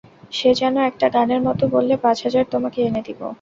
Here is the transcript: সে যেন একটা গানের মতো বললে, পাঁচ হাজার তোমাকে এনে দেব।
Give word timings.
সে 0.31 0.49
যেন 0.59 0.75
একটা 0.89 1.07
গানের 1.15 1.41
মতো 1.47 1.63
বললে, 1.75 1.95
পাঁচ 2.03 2.17
হাজার 2.25 2.45
তোমাকে 2.53 2.79
এনে 2.81 3.01
দেব। 3.07 3.19